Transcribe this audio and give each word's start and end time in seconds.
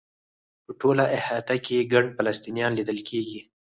په 0.63 0.71
ټوله 0.79 1.05
احاطه 1.17 1.55
کې 1.65 1.89
ګڼ 1.93 2.03
فلسطینیان 2.17 2.71
لیدل 2.79 2.99
کېږي. 3.09 3.41